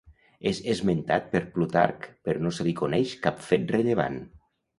És 0.51 0.61
esmentat 0.71 1.27
per 1.35 1.41
Plutarc 1.57 2.07
però 2.29 2.41
no 2.47 2.55
se 2.59 2.67
li 2.69 2.75
coneix 2.81 3.15
cap 3.27 3.45
fet 3.51 3.77
rellevant. 3.79 4.21